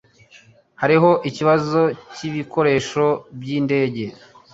[0.81, 1.81] Hariho ikibazo
[2.13, 3.05] cyibikoresho
[3.39, 4.05] byindege.